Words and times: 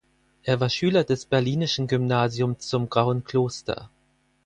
Er 0.41 0.59
war 0.59 0.71
Schüler 0.71 1.03
des 1.03 1.27
Berlinischen 1.27 1.85
Gymnasium 1.85 2.57
zum 2.57 2.89
Grauen 2.89 3.23
Kloster. 3.23 3.91